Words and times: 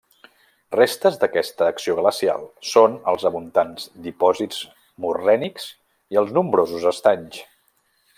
Restes 0.75 1.17
d’aquesta 1.23 1.67
acció 1.73 1.93
glacial 1.99 2.47
són 2.69 2.95
els 3.13 3.25
abundants 3.31 3.85
dipòsits 4.07 4.63
morrènics 5.05 5.69
i 6.17 6.21
els 6.23 6.33
nombrosos 6.39 6.89
estanys. 6.95 7.43